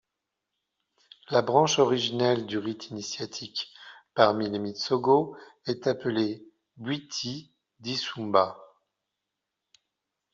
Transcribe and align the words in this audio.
La 1.29 1.43
branche 1.43 1.77
originelle 1.77 2.47
du 2.47 2.57
rite 2.57 2.89
initiatique 2.89 3.71
parmi 4.15 4.49
les 4.49 4.57
Mitsogo 4.57 5.37
est 5.67 5.85
appelée 5.85 6.43
Bwiti 6.77 7.53
Dissumba. 7.81 8.57